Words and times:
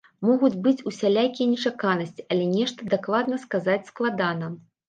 Могуць 0.27 0.57
быць 0.67 0.85
усялякія 0.91 1.47
нечаканасці, 1.51 2.25
але 2.37 2.49
нешта 2.57 2.91
дакладна 2.97 3.35
сказаць 3.47 3.83
складана. 3.93 4.55